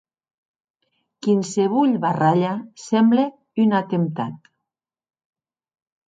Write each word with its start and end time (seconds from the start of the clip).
Quinsevolh 1.25 1.99
barralha 2.05 2.53
semble 2.83 3.25
un 3.65 3.75
atemptat. 3.81 4.49